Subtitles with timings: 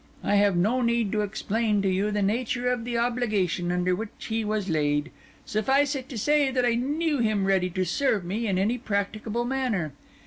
[0.23, 4.25] I have no need to explain to you the nature of the obligation under which
[4.29, 5.11] he was laid;
[5.45, 9.45] suffice it to say that I knew him ready to serve me in any practicable
[9.45, 9.93] manner.